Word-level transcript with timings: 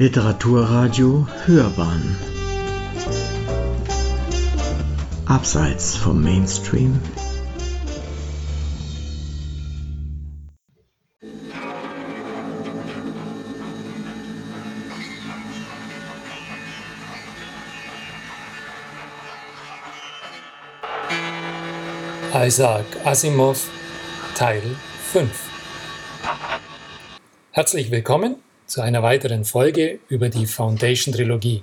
Literaturradio 0.00 1.26
Hörbahn. 1.44 2.16
Abseits 5.26 5.96
vom 5.96 6.22
Mainstream. 6.22 7.00
Isaac 22.32 22.84
Asimov 23.04 23.68
Teil 24.36 24.62
5 25.10 25.28
Herzlich 27.50 27.90
willkommen 27.90 28.36
zu 28.68 28.82
einer 28.82 29.02
weiteren 29.02 29.44
Folge 29.44 29.98
über 30.08 30.28
die 30.28 30.46
Foundation 30.46 31.14
Trilogie. 31.14 31.62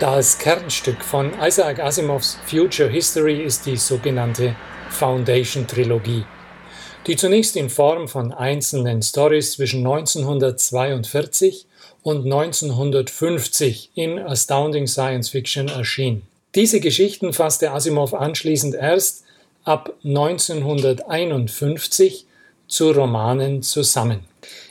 Das 0.00 0.38
Kernstück 0.38 1.04
von 1.04 1.32
Isaac 1.40 1.80
Asimovs 1.80 2.38
Future 2.46 2.88
History 2.88 3.42
ist 3.42 3.66
die 3.66 3.76
sogenannte 3.76 4.56
Foundation 4.90 5.66
Trilogie, 5.66 6.24
die 7.06 7.16
zunächst 7.16 7.56
in 7.56 7.68
Form 7.68 8.08
von 8.08 8.32
einzelnen 8.32 9.02
Stories 9.02 9.52
zwischen 9.52 9.86
1942 9.86 11.66
und 12.02 12.24
1950 12.24 13.90
in 13.94 14.18
Astounding 14.18 14.86
Science 14.86 15.28
Fiction 15.28 15.68
erschien. 15.68 16.22
Diese 16.54 16.80
Geschichten 16.80 17.34
fasste 17.34 17.72
Asimov 17.72 18.14
anschließend 18.14 18.74
erst 18.74 19.25
ab 19.66 19.92
1951 20.04 22.26
zu 22.68 22.92
Romanen 22.92 23.62
zusammen. 23.62 24.20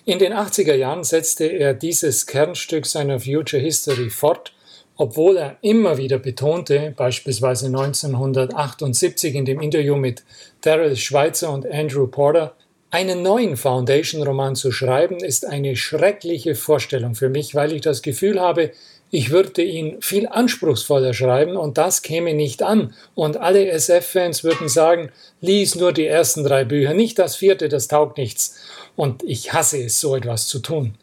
In 0.06 0.20
den 0.20 0.34
80er 0.34 0.74
Jahren 0.74 1.04
setzte 1.04 1.44
er 1.46 1.74
dieses 1.74 2.26
Kernstück 2.26 2.86
seiner 2.86 3.20
Future 3.20 3.62
History 3.62 4.10
fort, 4.10 4.54
obwohl 4.96 5.36
er 5.36 5.58
immer 5.62 5.98
wieder 5.98 6.18
betonte, 6.18 6.94
beispielsweise 6.96 7.66
1978 7.66 9.36
in 9.36 9.44
dem 9.44 9.60
Interview 9.60 9.98
mit 9.98 10.24
Daryl 10.62 10.96
Schweitzer 10.96 11.52
und 11.52 11.70
Andrew 11.70 12.08
Porter, 12.08 12.56
einen 12.90 13.22
neuen 13.22 13.58
Foundation-Roman 13.58 14.56
zu 14.56 14.72
schreiben, 14.72 15.18
ist 15.18 15.46
eine 15.46 15.76
schreckliche 15.76 16.56
Vorstellung 16.56 17.16
für 17.16 17.28
mich, 17.28 17.54
weil 17.54 17.74
ich 17.74 17.82
das 17.82 18.02
Gefühl 18.02 18.40
habe, 18.40 18.72
ich 19.12 19.30
würde 19.30 19.62
ihn 19.62 20.02
viel 20.02 20.28
anspruchsvoller 20.28 21.14
schreiben 21.14 21.56
und 21.56 21.78
das 21.78 22.02
käme 22.02 22.34
nicht 22.34 22.64
an. 22.64 22.94
Und 23.14 23.38
alle 23.38 23.70
SF-Fans 23.70 24.44
würden 24.44 24.68
sagen, 24.68 25.12
lies 25.42 25.76
nur 25.76 25.94
die 25.94 26.08
ersten 26.08 26.44
drei 26.44 26.66
Bücher, 26.66 26.94
nicht 26.94 27.20
das 27.20 27.36
vierte, 27.36 27.70
das 27.70 27.88
taugt 27.88 28.18
nichts. 28.18 28.58
Und 28.96 29.24
ich 29.24 29.54
hasse 29.54 29.84
es, 29.84 30.00
so 30.00 30.16
etwas 30.16 30.48
zu 30.48 30.60
tun. 30.60 30.96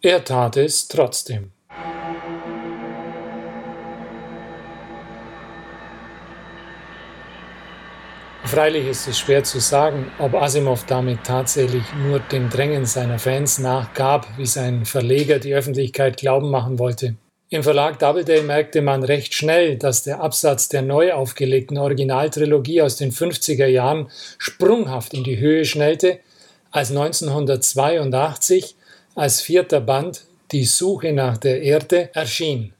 Er 0.00 0.24
tat 0.24 0.56
es 0.56 0.88
trotzdem. 0.88 1.52
Freilich 8.44 8.86
ist 8.88 9.06
es 9.06 9.18
schwer 9.18 9.44
zu 9.44 9.60
sagen, 9.60 10.10
ob 10.18 10.34
Asimov 10.34 10.84
damit 10.86 11.24
tatsächlich 11.24 11.84
nur 12.04 12.18
dem 12.18 12.50
Drängen 12.50 12.84
seiner 12.84 13.18
Fans 13.18 13.58
nachgab, 13.58 14.26
wie 14.38 14.46
sein 14.46 14.86
Verleger 14.86 15.38
die 15.38 15.54
Öffentlichkeit 15.54 16.16
glauben 16.16 16.50
machen 16.50 16.78
wollte. 16.78 17.14
Im 17.52 17.64
Verlag 17.64 17.98
Doubleday 17.98 18.42
merkte 18.42 18.80
man 18.80 19.02
recht 19.02 19.34
schnell, 19.34 19.76
dass 19.76 20.04
der 20.04 20.20
Absatz 20.20 20.68
der 20.68 20.82
neu 20.82 21.12
aufgelegten 21.12 21.78
Originaltrilogie 21.78 22.80
aus 22.80 22.94
den 22.94 23.10
50er 23.10 23.66
Jahren 23.66 24.08
sprunghaft 24.38 25.14
in 25.14 25.24
die 25.24 25.38
Höhe 25.38 25.64
schnellte, 25.64 26.20
als 26.70 26.90
1982 26.90 28.76
als 29.16 29.40
vierter 29.40 29.80
Band 29.80 30.26
Die 30.52 30.64
Suche 30.64 31.12
nach 31.12 31.38
der 31.38 31.60
Erde 31.62 32.10
erschien. 32.14 32.72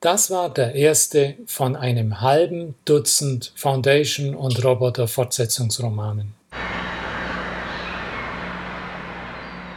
Das 0.00 0.30
war 0.30 0.48
der 0.48 0.74
erste 0.74 1.34
von 1.46 1.76
einem 1.76 2.22
halben 2.22 2.76
Dutzend 2.86 3.52
Foundation- 3.54 4.34
und 4.34 4.64
Roboter-Fortsetzungsromanen. 4.64 6.32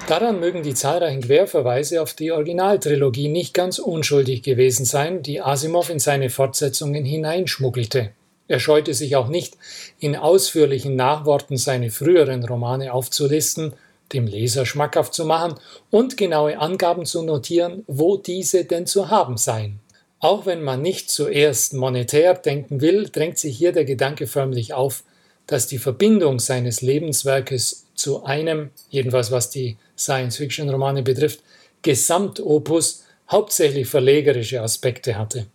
Daran 0.07 0.40
mögen 0.40 0.63
die 0.63 0.73
zahlreichen 0.73 1.19
Querverweise 1.19 2.01
auf 2.01 2.13
die 2.13 2.31
Originaltrilogie 2.31 3.28
nicht 3.28 3.53
ganz 3.53 3.78
unschuldig 3.78 4.41
gewesen 4.41 4.85
sein, 4.85 5.22
die 5.22 5.41
Asimov 5.41 5.90
in 5.90 6.00
seine 6.00 6.29
Fortsetzungen 6.29 7.03
hineinschmuggelte. 7.03 8.12
Er 8.47 8.59
scheute 8.62 8.94
sich 8.94 9.18
auch 9.18 9.28
nicht, 9.28 9.57
in 10.00 10.16
ausführlichen 10.16 10.95
Nachworten 10.95 11.57
seine 11.57 11.90
früheren 11.91 12.45
Romane 12.45 12.94
aufzulisten, 12.94 13.73
dem 14.13 14.28
Leser 14.28 14.66
schmackhaft 14.66 15.13
zu 15.13 15.25
machen 15.25 15.56
und 15.90 16.16
genaue 16.16 16.57
Angaben 16.57 17.06
zu 17.06 17.22
notieren, 17.24 17.84
wo 17.88 18.16
diese 18.16 18.63
denn 18.63 18.88
zu 18.88 19.09
haben 19.09 19.35
seien. 19.35 19.81
Auch 20.19 20.45
wenn 20.45 20.62
man 20.62 20.81
nicht 20.81 21.12
zuerst 21.12 21.74
monetär 21.74 22.34
denken 22.34 22.79
will, 22.79 23.09
drängt 23.09 23.39
sich 23.39 23.57
hier 23.57 23.74
der 23.74 23.84
Gedanke 23.84 24.25
förmlich 24.25 24.74
auf, 24.74 25.03
dass 25.47 25.68
die 25.68 25.79
Verbindung 25.79 26.39
seines 26.39 26.81
Lebenswerkes 26.81 27.88
zu 27.94 28.24
einem, 28.24 28.69
jedenfalls 28.89 29.31
was 29.31 29.50
die 29.50 29.75
Science-Fiction-Romane 29.97 31.03
betrifft, 31.03 31.41
Gesamtopus 31.81 33.03
hauptsächlich 33.29 33.87
verlegerische 33.87 34.61
Aspekte 34.61 35.17
hatte. 35.17 35.47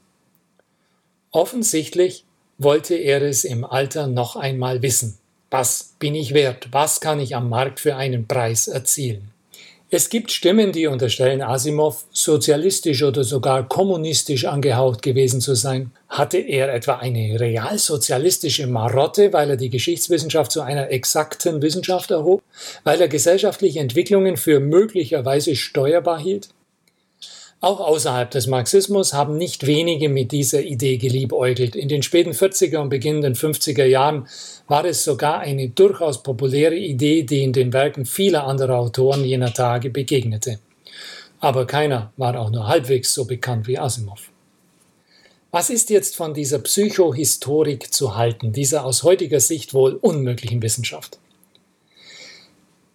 Offensichtlich 1.31 2.25
wollte 2.59 2.95
er 2.95 3.23
es 3.23 3.45
im 3.45 3.65
Alter 3.65 4.07
noch 4.07 4.37
einmal 4.37 4.83
wissen. 4.83 5.19
Was 5.51 5.95
bin 5.99 6.15
ich 6.15 6.35
wert? 6.35 6.69
Was 6.71 7.01
kann 7.01 7.21
ich 7.21 7.35
am 7.35 7.49
Markt 7.49 7.81
für 7.81 7.97
einen 7.97 8.27
Preis 8.27 8.69
erzielen? 8.69 9.32
Es 9.95 10.09
gibt 10.09 10.31
Stimmen, 10.33 10.73
die 10.73 10.87
unterstellen, 10.87 11.43
Asimov 11.43 12.07
sozialistisch 12.13 13.03
oder 13.03 13.25
sogar 13.25 13.69
kommunistisch 13.69 14.47
angehaucht 14.47 15.03
gewesen 15.03 15.43
zu 15.43 15.55
sein. 15.55 15.91
Hatte 16.09 16.39
er 16.39 16.73
etwa 16.73 16.95
eine 16.95 17.39
realsozialistische 17.39 18.67
Marotte, 18.67 19.35
weil 19.35 19.51
er 19.51 19.57
die 19.59 19.69
Geschichtswissenschaft 19.69 20.51
zu 20.51 20.63
einer 20.63 20.91
exakten 20.91 21.61
Wissenschaft 21.61 22.11
erhob? 22.11 22.43
Weil 22.85 23.03
er 23.03 23.09
gesellschaftliche 23.09 23.81
Entwicklungen 23.81 24.39
für 24.39 24.61
möglicherweise 24.61 25.57
steuerbar 25.57 26.19
hielt? 26.19 26.49
Auch 27.63 27.79
außerhalb 27.79 28.29
des 28.29 28.49
Marxismus 28.49 29.13
haben 29.13 29.37
nicht 29.37 29.69
wenige 29.69 30.09
mit 30.09 30.33
dieser 30.33 30.63
Idee 30.63 30.97
geliebäugelt. 30.97 31.77
In 31.77 31.89
den 31.89 32.03
späten 32.03 32.33
40er 32.33 32.79
und 32.79 32.89
beginnenden 32.89 33.37
50er 33.37 33.85
Jahren 33.85 34.27
war 34.67 34.85
es 34.85 35.05
sogar 35.05 35.39
eine 35.39 35.69
durchaus 35.69 36.25
populäre 36.25 36.75
Idee, 36.75 37.23
die 37.23 37.45
in 37.45 37.53
den 37.53 37.73
Werken 37.73 38.05
vieler 38.05 38.49
anderer 38.49 38.79
Autoren 38.79 39.25
jener 39.25 39.55
Tage 39.55 39.91
begegnete. 39.91 40.59
Aber 41.39 41.65
keiner 41.65 42.13
war 42.17 42.37
auch 42.37 42.51
nur 42.51 42.67
halbwegs 42.67 43.15
so 43.15 43.27
bekannt 43.27 43.69
wie 43.69 43.79
Asimov. 43.79 44.33
Was 45.53 45.71
ist 45.71 45.89
jetzt 45.91 46.17
von 46.17 46.35
dieser 46.35 46.59
Psychohistorik 46.59 47.95
zu 47.95 48.17
halten, 48.17 48.53
dieser 48.53 48.85
aus 48.85 49.05
heutiger 49.05 49.39
Sicht 49.39 49.73
wohl 49.73 49.93
unmöglichen 49.95 50.63
Wissenschaft? 50.63 51.21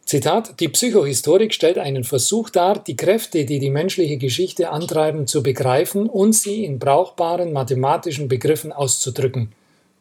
Zitat, 0.07 0.61
die 0.61 0.69
Psychohistorik 0.69 1.53
stellt 1.53 1.77
einen 1.77 2.05
Versuch 2.05 2.49
dar, 2.49 2.81
die 2.81 2.95
Kräfte, 2.95 3.43
die 3.43 3.59
die 3.59 3.69
menschliche 3.69 4.15
Geschichte 4.15 4.69
antreiben, 4.69 5.27
zu 5.27 5.43
begreifen 5.43 6.07
und 6.07 6.31
sie 6.31 6.63
in 6.63 6.79
brauchbaren 6.79 7.51
mathematischen 7.51 8.29
Begriffen 8.29 8.71
auszudrücken. 8.71 9.51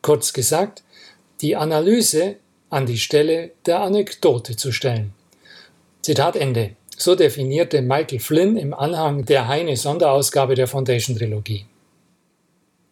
Kurz 0.02 0.32
gesagt, 0.32 0.84
die 1.40 1.56
Analyse 1.56 2.36
an 2.70 2.86
die 2.86 2.98
Stelle 2.98 3.50
der 3.66 3.80
Anekdote 3.80 4.54
zu 4.54 4.70
stellen. 4.70 5.12
Zitat 6.02 6.36
Ende. 6.36 6.76
So 6.96 7.16
definierte 7.16 7.82
Michael 7.82 8.20
Flynn 8.20 8.56
im 8.56 8.74
Anhang 8.74 9.24
der 9.24 9.48
Heine 9.48 9.76
Sonderausgabe 9.76 10.54
der 10.54 10.68
Foundation 10.68 11.16
Trilogie. 11.16 11.66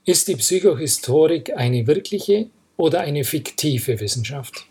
Ist 0.05 0.27
die 0.27 0.35
Psychohistorik 0.35 1.57
eine 1.57 1.87
wirkliche 1.87 2.49
oder 2.77 3.03
eine 3.03 3.23
fiktive 3.23 4.01
Wissenschaft? 4.01 4.67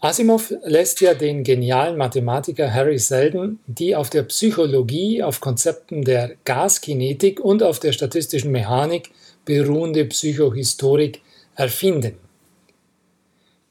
Asimov 0.00 0.52
lässt 0.62 1.00
ja 1.00 1.12
den 1.14 1.42
genialen 1.42 1.96
Mathematiker 1.96 2.72
Harry 2.72 2.98
Seldon 2.98 3.58
die 3.66 3.96
auf 3.96 4.10
der 4.10 4.22
Psychologie, 4.22 5.24
auf 5.24 5.40
Konzepten 5.40 6.02
der 6.04 6.36
Gaskinetik 6.44 7.40
und 7.40 7.64
auf 7.64 7.80
der 7.80 7.90
statistischen 7.90 8.52
Mechanik 8.52 9.10
beruhende 9.44 10.04
Psychohistorik 10.04 11.20
erfinden. 11.56 12.16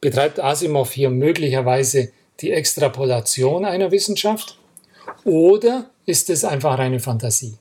Betreibt 0.02 0.42
Asimov 0.42 0.92
hier 0.92 1.10
möglicherweise 1.10 2.12
die 2.42 2.52
Extrapolation 2.52 3.64
einer 3.64 3.92
Wissenschaft 3.92 4.58
oder 5.24 5.90
ist 6.06 6.30
es 6.30 6.44
einfach 6.44 6.78
eine 6.78 7.00
Fantasie? 7.00 7.58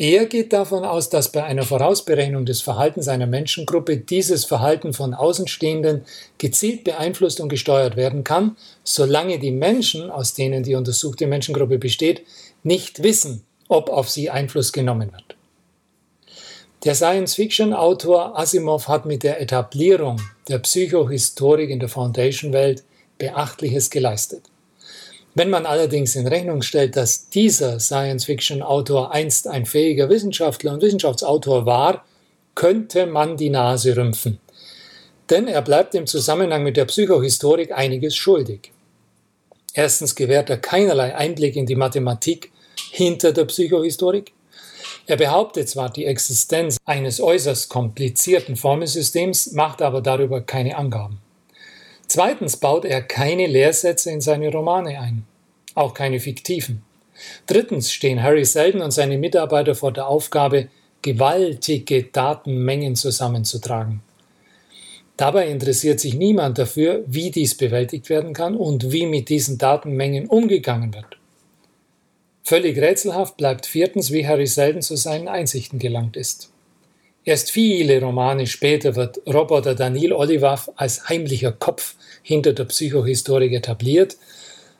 Er 0.00 0.26
geht 0.26 0.52
davon 0.52 0.84
aus, 0.84 1.10
dass 1.10 1.32
bei 1.32 1.42
einer 1.42 1.64
Vorausberechnung 1.64 2.46
des 2.46 2.60
Verhaltens 2.60 3.08
einer 3.08 3.26
Menschengruppe 3.26 3.96
dieses 3.96 4.44
Verhalten 4.44 4.92
von 4.92 5.12
Außenstehenden 5.12 6.04
gezielt 6.38 6.84
beeinflusst 6.84 7.40
und 7.40 7.48
gesteuert 7.48 7.96
werden 7.96 8.22
kann, 8.22 8.56
solange 8.84 9.40
die 9.40 9.50
Menschen, 9.50 10.08
aus 10.08 10.34
denen 10.34 10.62
die 10.62 10.76
untersuchte 10.76 11.26
Menschengruppe 11.26 11.78
besteht, 11.78 12.22
nicht 12.62 13.02
wissen, 13.02 13.42
ob 13.66 13.90
auf 13.90 14.08
sie 14.08 14.30
Einfluss 14.30 14.72
genommen 14.72 15.10
wird. 15.12 15.36
Der 16.84 16.94
Science-Fiction-Autor 16.94 18.38
Asimov 18.38 18.86
hat 18.86 19.04
mit 19.04 19.24
der 19.24 19.40
Etablierung 19.40 20.22
der 20.46 20.60
Psychohistorik 20.60 21.70
in 21.70 21.80
der 21.80 21.88
Foundation-Welt 21.88 22.84
Beachtliches 23.18 23.90
geleistet. 23.90 24.44
Wenn 25.38 25.50
man 25.50 25.66
allerdings 25.66 26.16
in 26.16 26.26
Rechnung 26.26 26.62
stellt, 26.62 26.96
dass 26.96 27.28
dieser 27.28 27.78
Science-Fiction-Autor 27.78 29.12
einst 29.12 29.46
ein 29.46 29.66
fähiger 29.66 30.08
Wissenschaftler 30.08 30.72
und 30.72 30.82
Wissenschaftsautor 30.82 31.64
war, 31.64 32.04
könnte 32.56 33.06
man 33.06 33.36
die 33.36 33.48
Nase 33.48 33.96
rümpfen. 33.96 34.40
Denn 35.30 35.46
er 35.46 35.62
bleibt 35.62 35.94
im 35.94 36.08
Zusammenhang 36.08 36.64
mit 36.64 36.76
der 36.76 36.86
Psychohistorik 36.86 37.70
einiges 37.70 38.16
schuldig. 38.16 38.72
Erstens 39.74 40.16
gewährt 40.16 40.50
er 40.50 40.56
keinerlei 40.56 41.14
Einblick 41.14 41.54
in 41.54 41.66
die 41.66 41.76
Mathematik 41.76 42.50
hinter 42.90 43.30
der 43.30 43.44
Psychohistorik. 43.44 44.32
Er 45.06 45.18
behauptet 45.18 45.68
zwar 45.68 45.88
die 45.88 46.06
Existenz 46.06 46.78
eines 46.84 47.20
äußerst 47.20 47.68
komplizierten 47.68 48.56
Formelsystems, 48.56 49.52
macht 49.52 49.82
aber 49.82 50.00
darüber 50.00 50.40
keine 50.40 50.76
Angaben. 50.76 51.20
Zweitens 52.08 52.56
baut 52.56 52.84
er 52.84 53.02
keine 53.02 53.46
Lehrsätze 53.46 54.10
in 54.10 54.20
seine 54.20 54.50
Romane 54.50 54.98
ein, 54.98 55.24
auch 55.74 55.92
keine 55.92 56.20
fiktiven. 56.20 56.82
Drittens 57.46 57.92
stehen 57.92 58.22
Harry 58.22 58.44
Seldon 58.44 58.80
und 58.80 58.92
seine 58.92 59.18
Mitarbeiter 59.18 59.74
vor 59.74 59.92
der 59.92 60.08
Aufgabe, 60.08 60.68
gewaltige 61.02 62.04
Datenmengen 62.04 62.96
zusammenzutragen. 62.96 64.00
Dabei 65.16 65.48
interessiert 65.48 66.00
sich 66.00 66.14
niemand 66.14 66.58
dafür, 66.58 67.02
wie 67.06 67.30
dies 67.30 67.56
bewältigt 67.56 68.08
werden 68.08 68.32
kann 68.32 68.56
und 68.56 68.92
wie 68.92 69.04
mit 69.04 69.28
diesen 69.28 69.58
Datenmengen 69.58 70.28
umgegangen 70.28 70.94
wird. 70.94 71.18
Völlig 72.44 72.78
rätselhaft 72.78 73.36
bleibt 73.36 73.66
viertens, 73.66 74.12
wie 74.12 74.26
Harry 74.26 74.46
Seldon 74.46 74.80
zu 74.80 74.96
seinen 74.96 75.28
Einsichten 75.28 75.78
gelangt 75.78 76.16
ist. 76.16 76.50
Erst 77.28 77.50
viele 77.50 78.00
Romane 78.00 78.46
später 78.46 78.96
wird 78.96 79.20
Roboter 79.26 79.74
Daniel 79.74 80.14
Olivav 80.14 80.70
als 80.76 81.10
heimlicher 81.10 81.52
Kopf 81.52 81.94
hinter 82.22 82.54
der 82.54 82.64
Psychohistorik 82.64 83.52
etabliert, 83.52 84.16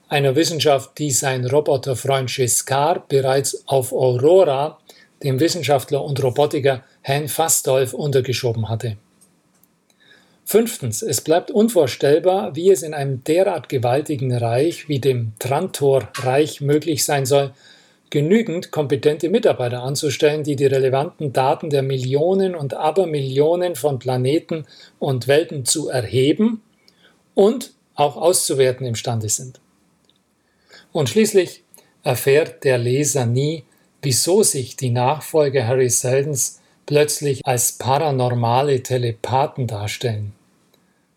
einer 0.09 0.35
Wissenschaft, 0.35 0.97
die 0.97 1.11
sein 1.11 1.45
Roboterfreund 1.45 2.35
Giscard 2.35 3.07
bereits 3.09 3.65
auf 3.67 3.93
Aurora, 3.93 4.79
dem 5.23 5.41
Wissenschaftler 5.41 6.03
und 6.03 6.25
Robotiker 6.25 6.85
Herrn 7.03 7.29
Fastolf, 7.29 7.93
untergeschoben 7.93 8.71
hatte. 8.71 8.97
Fünftens, 10.47 11.03
es 11.03 11.21
bleibt 11.21 11.51
unvorstellbar, 11.51 12.57
wie 12.57 12.71
es 12.71 12.83
in 12.83 12.95
einem 12.95 13.23
derart 13.25 13.69
gewaltigen 13.69 14.35
Reich 14.35 14.89
wie 14.89 15.01
dem 15.01 15.35
Trantor-Reich 15.39 16.63
möglich 16.63 17.05
sein 17.05 17.27
soll, 17.27 17.53
genügend 18.11 18.71
kompetente 18.71 19.29
Mitarbeiter 19.29 19.83
anzustellen, 19.83 20.45
die 20.45 20.57
die 20.57 20.67
relevanten 20.67 21.33
Daten 21.33 21.71
der 21.71 21.83
Millionen 21.83 22.55
und 22.55 22.75
Abermillionen 22.75 23.77
von 23.77 23.99
Planeten 23.99 24.67
und 24.99 25.29
Welten 25.29 25.65
zu 25.65 25.89
erheben 25.89 26.63
und 27.35 27.73
auch 27.95 28.17
auszuwerten 28.17 28.87
imstande 28.87 29.29
sind. 29.29 29.61
Und 30.93 31.09
schließlich 31.09 31.63
erfährt 32.03 32.65
der 32.65 32.79
Leser 32.79 33.27
nie, 33.27 33.65
wieso 34.03 34.43
sich 34.43 34.77
die 34.77 34.91
Nachfolger 34.91 35.67
Harry 35.67 35.91
Seldons 35.91 36.61
plötzlich 36.87 37.45
als 37.45 37.73
paranormale 37.73 38.83
Telepathen 38.83 39.67
darstellen. 39.67 40.33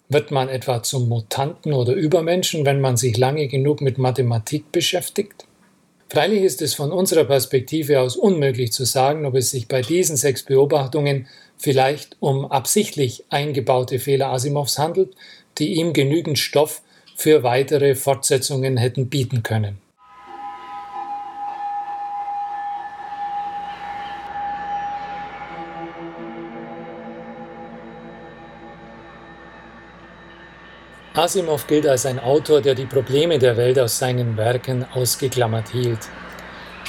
Wird 0.09 0.31
man 0.31 0.49
etwa 0.49 0.83
zum 0.83 1.07
Mutanten 1.07 1.71
oder 1.71 1.93
Übermenschen, 1.93 2.65
wenn 2.65 2.81
man 2.81 2.97
sich 2.97 3.15
lange 3.17 3.47
genug 3.47 3.79
mit 3.79 3.97
Mathematik 3.97 4.71
beschäftigt? 4.73 5.45
Freilich 6.11 6.43
ist 6.43 6.61
es 6.61 6.73
von 6.73 6.91
unserer 6.91 7.23
Perspektive 7.23 8.01
aus 8.01 8.17
unmöglich 8.17 8.73
zu 8.73 8.83
sagen, 8.83 9.25
ob 9.25 9.33
es 9.35 9.51
sich 9.51 9.69
bei 9.69 9.81
diesen 9.81 10.17
sechs 10.17 10.43
Beobachtungen 10.43 11.25
vielleicht 11.55 12.17
um 12.19 12.51
absichtlich 12.51 13.23
eingebaute 13.29 13.97
Fehler 13.97 14.27
Asimovs 14.27 14.77
handelt, 14.77 15.15
die 15.57 15.75
ihm 15.75 15.93
genügend 15.93 16.37
Stoff 16.37 16.81
für 17.15 17.43
weitere 17.43 17.95
Fortsetzungen 17.95 18.75
hätten 18.75 19.07
bieten 19.07 19.41
können. 19.41 19.80
Asimov 31.13 31.67
gilt 31.67 31.87
als 31.87 32.05
ein 32.05 32.19
Autor, 32.19 32.61
der 32.61 32.73
die 32.73 32.85
Probleme 32.85 33.37
der 33.37 33.57
Welt 33.57 33.77
aus 33.77 33.99
seinen 33.99 34.37
Werken 34.37 34.85
ausgeklammert 34.93 35.67
hielt. 35.69 35.99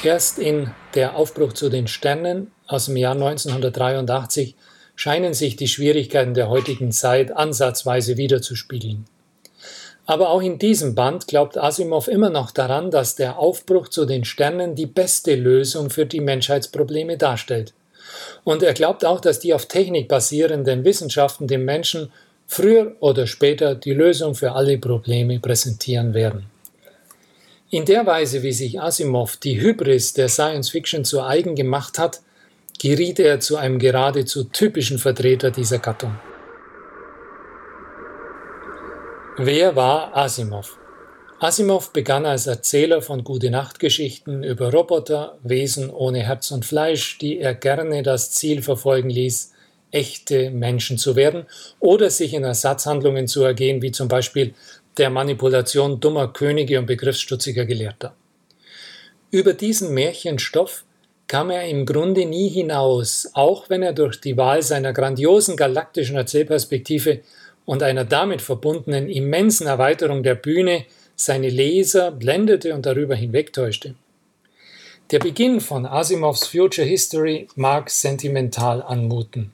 Erst 0.05 0.39
in 0.39 0.71
Der 0.95 1.17
Aufbruch 1.17 1.55
zu 1.55 1.69
den 1.69 1.89
Sternen 1.89 2.53
aus 2.69 2.85
dem 2.85 2.97
Jahr 2.97 3.15
1983 3.15 4.55
scheinen 4.95 5.35
sich 5.35 5.57
die 5.57 5.67
Schwierigkeiten 5.67 6.35
der 6.35 6.49
heutigen 6.49 6.93
Zeit 6.93 7.37
ansatzweise 7.37 8.17
wiederzuspiegeln. 8.17 9.07
Aber 10.07 10.31
auch 10.31 10.43
in 10.43 10.59
diesem 10.59 10.95
Band 10.95 11.27
glaubt 11.27 11.59
Asimov 11.59 12.07
immer 12.07 12.31
noch 12.31 12.53
daran, 12.53 12.93
dass 12.93 13.17
der 13.17 13.41
Aufbruch 13.41 13.89
zu 13.89 14.05
den 14.05 14.25
Sternen 14.25 14.77
die 14.77 14.87
beste 14.87 15.35
Lösung 15.35 15.91
für 15.91 16.07
die 16.07 16.21
Menschheitsprobleme 16.21 17.17
darstellt. 17.17 17.75
Und 18.45 18.63
er 18.63 18.75
glaubt 18.75 19.05
auch, 19.05 19.21
dass 19.21 19.41
die 19.41 19.53
auf 19.53 19.67
Technik 19.67 20.07
basierenden 20.07 20.85
Wissenschaften 20.85 21.49
dem 21.49 21.65
Menschen 21.65 22.13
früher 22.53 22.97
oder 23.01 23.27
später 23.27 23.75
die 23.75 23.95
Lösung 23.95 24.35
für 24.35 24.53
alle 24.53 24.77
Probleme 24.77 25.41
präsentieren 25.41 26.13
werden. 26.13 26.45
In 27.71 27.87
der 27.87 28.05
Weise, 28.05 28.43
wie 28.43 28.53
sich 28.53 28.79
Asimov 28.79 29.39
die 29.39 29.59
Hybris 29.59 30.13
der 30.13 30.29
Science 30.29 30.69
Fiction 30.69 31.07
zu 31.07 31.23
eigen 31.23 31.55
gemacht 31.55 31.99
hat, 31.99 32.21
geriet 32.79 33.19
er 33.21 33.41
zu 33.41 33.57
einem 33.57 33.79
geradezu 33.79 34.45
typischen 34.45 34.99
Vertreter 34.99 35.51
dieser 35.51 35.79
Gattung. 35.79 36.15
Wer 39.39 39.75
war 39.75 40.15
Asimov? 40.15 40.77
Asimov 41.41 41.91
begann 41.95 42.27
als 42.27 42.47
Erzähler 42.47 43.01
von 43.01 43.25
Gute-Nacht-Geschichten 43.25 44.45
über 44.45 44.71
Roboter, 44.71 45.39
Wesen 45.43 45.89
ohne 45.89 46.19
Herz 46.19 46.51
und 46.51 46.67
Fleisch, 46.67 47.17
die 47.17 47.39
er 47.39 47.55
gerne 47.55 48.03
das 48.03 48.31
Ziel 48.33 48.61
verfolgen 48.61 49.09
ließ, 49.09 49.52
echte 49.93 50.51
Menschen 50.51 50.99
zu 50.99 51.15
werden 51.15 51.47
oder 51.79 52.11
sich 52.11 52.35
in 52.35 52.43
Ersatzhandlungen 52.43 53.29
zu 53.29 53.45
ergehen, 53.45 53.83
wie 53.83 53.93
zum 53.93 54.09
Beispiel 54.09 54.55
der 54.97 55.11
Manipulation 55.11 56.01
dummer 56.01 56.33
Könige 56.33 56.79
und 56.79 56.87
begriffsstutziger 56.87 57.65
Gelehrter. 57.65 58.15
Über 59.31 59.55
diesen 59.55 59.95
Märchenstoff 59.95 60.85
kam 61.27 61.51
er 61.51 61.67
im 61.67 61.87
Grunde 61.87 62.27
nie 62.27 62.49
hinaus, 62.49 63.31
auch 63.33 63.71
wenn 63.71 63.83
er 63.83 63.95
durch 63.95 64.21
die 64.21 64.37
Wahl 64.37 64.63
seiner 64.63 64.93
grandiosen 64.93 65.57
galaktischen 65.57 66.17
Erzählperspektive 66.17 67.21
und 67.65 67.83
einer 67.83 68.05
damit 68.05 68.43
verbundenen 68.43 69.09
immensen 69.09 69.67
Erweiterung 69.67 70.23
der 70.23 70.35
Bühne 70.35 70.85
seine 71.17 71.49
Leser 71.49 72.11
blendete 72.11 72.75
und 72.75 72.85
darüber 72.85 73.15
hinwegtäuschte. 73.15 73.95
Der 75.11 75.19
Beginn 75.19 75.61
von 75.61 75.87
Asimovs 75.87 76.47
Future 76.47 76.87
History 76.87 77.47
mag 77.55 77.91
sentimental 77.91 78.83
anmuten. 78.83 79.53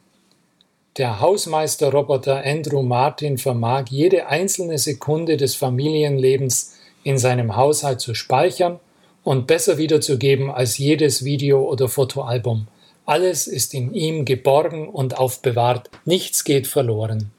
Der 0.99 1.21
Hausmeisterroboter 1.21 2.45
Andrew 2.45 2.83
Martin 2.83 3.38
vermag 3.38 3.85
jede 3.88 4.26
einzelne 4.26 4.78
Sekunde 4.78 5.37
des 5.37 5.55
Familienlebens 5.55 6.75
in 7.05 7.19
seinem 7.19 7.55
Haushalt 7.55 8.00
zu 8.00 8.14
speichern 8.14 8.81
und 9.23 9.47
besser 9.47 9.78
wiederzugeben 9.78 10.50
als 10.50 10.76
jedes 10.76 11.25
Video- 11.25 11.71
oder 11.71 11.88
Fotoalbum. 11.88 12.67
Alles 13.07 13.47
ist 13.47 13.75
in 13.75 13.95
ihm 13.95 14.25
geborgen 14.25 14.88
und 14.88 15.17
aufbewahrt, 15.17 15.88
nichts 16.05 16.43
geht 16.43 16.67
verloren. 16.67 17.31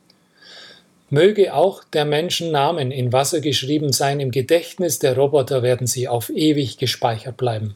Möge 1.09 1.53
auch 1.53 1.83
der 1.83 2.05
Menschen 2.05 2.51
Namen 2.51 2.91
in 2.91 3.11
Wasser 3.11 3.41
geschrieben 3.41 3.91
sein, 3.91 4.21
im 4.21 4.31
Gedächtnis 4.31 4.99
der 4.99 5.17
Roboter 5.17 5.63
werden 5.63 5.85
sie 5.85 6.07
auf 6.07 6.29
ewig 6.29 6.77
gespeichert 6.77 7.35
bleiben. 7.35 7.75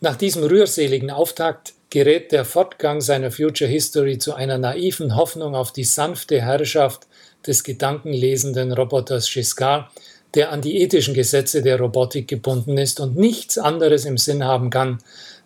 Nach 0.00 0.14
diesem 0.14 0.44
rührseligen 0.44 1.10
Auftakt 1.10 1.74
gerät 1.94 2.32
der 2.32 2.44
Fortgang 2.44 3.00
seiner 3.00 3.30
Future 3.30 3.70
History 3.70 4.18
zu 4.18 4.34
einer 4.34 4.58
naiven 4.58 5.14
Hoffnung 5.14 5.54
auf 5.54 5.70
die 5.70 5.84
sanfte 5.84 6.42
Herrschaft 6.42 7.06
des 7.46 7.62
gedankenlesenden 7.62 8.72
Roboters 8.72 9.32
Giscard, 9.32 9.88
der 10.34 10.50
an 10.50 10.60
die 10.60 10.82
ethischen 10.82 11.14
Gesetze 11.14 11.62
der 11.62 11.78
Robotik 11.78 12.26
gebunden 12.26 12.78
ist 12.78 12.98
und 12.98 13.16
nichts 13.16 13.58
anderes 13.58 14.06
im 14.06 14.18
Sinn 14.18 14.42
haben 14.42 14.70
kann, 14.70 14.98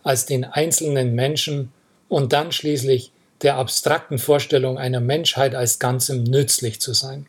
als 0.03 0.25
den 0.25 0.43
einzelnen 0.43 1.15
Menschen 1.15 1.71
und 2.09 2.33
dann 2.33 2.51
schließlich 2.51 3.13
der 3.43 3.57
abstrakten 3.57 4.17
Vorstellung 4.19 4.79
einer 4.79 5.01
Menschheit 5.01 5.55
als 5.55 5.79
Ganzem 5.79 6.23
nützlich 6.23 6.81
zu 6.81 6.95
sein. 6.95 7.27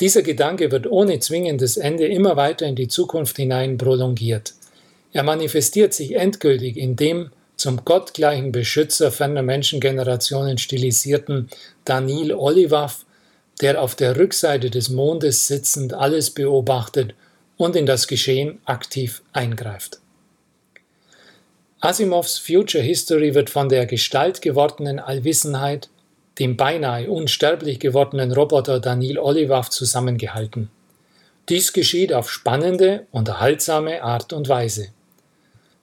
Dieser 0.00 0.22
Gedanke 0.22 0.70
wird 0.70 0.90
ohne 0.90 1.18
zwingendes 1.18 1.76
Ende 1.76 2.06
immer 2.06 2.38
weiter 2.38 2.64
in 2.64 2.74
die 2.74 2.88
Zukunft 2.88 3.36
hinein 3.36 3.76
prolongiert. 3.76 4.54
Er 5.12 5.24
manifestiert 5.24 5.92
sich 5.92 6.16
endgültig 6.16 6.78
in 6.78 6.96
dem 6.96 7.30
zum 7.62 7.84
gottgleichen 7.84 8.50
Beschützer 8.50 9.12
ferner 9.12 9.42
Menschengenerationen 9.42 10.58
stilisierten 10.58 11.48
Daniel 11.84 12.34
Olivav, 12.34 13.06
der 13.60 13.80
auf 13.80 13.94
der 13.94 14.16
Rückseite 14.16 14.68
des 14.68 14.88
Mondes 14.88 15.46
sitzend 15.46 15.94
alles 15.94 16.30
beobachtet 16.30 17.14
und 17.56 17.76
in 17.76 17.86
das 17.86 18.08
Geschehen 18.08 18.58
aktiv 18.64 19.22
eingreift. 19.32 20.00
Asimovs 21.78 22.36
Future 22.36 22.82
History 22.82 23.36
wird 23.36 23.48
von 23.48 23.68
der 23.68 23.86
Gestalt 23.86 24.42
gewordenen 24.42 24.98
Allwissenheit, 24.98 25.88
dem 26.40 26.56
beinahe 26.56 27.08
unsterblich 27.08 27.78
gewordenen 27.78 28.32
Roboter 28.32 28.80
Daniel 28.80 29.20
Olivav 29.20 29.70
zusammengehalten. 29.70 30.68
Dies 31.48 31.72
geschieht 31.72 32.12
auf 32.12 32.28
spannende, 32.28 33.06
unterhaltsame 33.12 34.02
Art 34.02 34.32
und 34.32 34.48
Weise. 34.48 34.88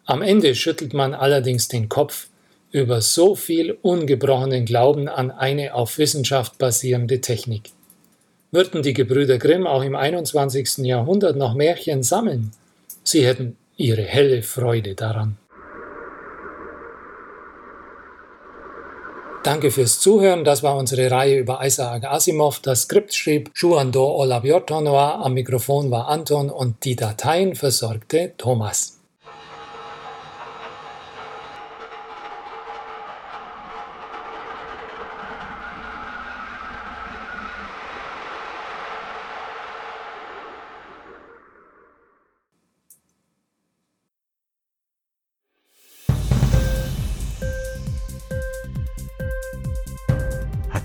Am 0.10 0.24
Ende 0.24 0.56
schüttelt 0.56 0.96
man 0.96 1.14
allerdings 1.14 1.68
den 1.68 1.88
Kopf 1.88 2.30
über 2.72 3.00
so 3.00 3.36
viel 3.36 3.78
ungebrochenen 3.84 4.66
Glauben 4.66 5.08
an 5.08 5.30
eine 5.30 5.76
auf 5.76 6.00
Wissenschaft 6.00 6.58
basierende 6.58 7.22
Technik. 7.22 7.70
Würden 8.50 8.82
die 8.82 8.96
Gebrüder 8.96 9.38
Grimm 9.38 9.68
auch 9.68 9.84
im 9.84 9.96
21. 9.96 10.80
Jahrhundert 10.80 11.38
noch 11.38 11.54
Märchen 11.54 12.02
sammeln? 12.02 12.54
Sie 13.04 13.24
hätten 13.24 13.56
ihre 13.78 14.02
helle 14.02 14.42
Freude 14.42 14.96
daran. 14.96 15.38
Danke 19.44 19.70
fürs 19.70 20.00
Zuhören. 20.00 20.44
Das 20.44 20.64
war 20.64 20.76
unsere 20.76 21.12
Reihe 21.12 21.38
über 21.38 21.64
Isaac 21.64 22.06
Asimov. 22.06 22.62
Das 22.62 22.82
Skript 22.82 23.14
schrieb 23.14 23.52
Juando 23.54 24.08
Olabiotonoa. 24.16 25.22
Am 25.22 25.36
Mikrofon 25.36 25.92
war 25.92 26.08
Anton 26.08 26.50
und 26.50 26.84
die 26.84 26.96
Dateien 26.96 27.54
versorgte 27.54 28.34
Thomas. 28.40 28.99